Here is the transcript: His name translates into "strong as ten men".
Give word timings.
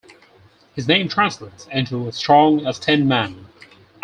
His 0.73 0.87
name 0.87 1.07
translates 1.09 1.67
into 1.71 2.11
"strong 2.11 2.65
as 2.65 2.79
ten 2.79 3.07
men". 3.07 3.45